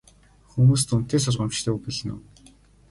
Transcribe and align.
Хүмүүст 0.51 0.89
үнэтэй 0.95 1.19
сургамжтай 1.23 1.71
үг 1.73 1.83
хэлнэ 1.85 2.11
үү? 2.15 2.21